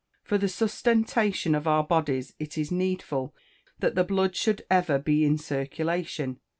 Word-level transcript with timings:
For 0.23 0.39
the 0.39 0.49
sustentation 0.49 1.53
of 1.53 1.67
our 1.67 1.83
bodies 1.83 2.33
it 2.39 2.57
is 2.57 2.71
needful 2.71 3.35
that 3.77 3.93
the 3.93 4.03
blood 4.03 4.35
should 4.35 4.65
ever 4.67 4.97
be 4.97 5.23
in 5.23 5.37
circulation. 5.37 6.39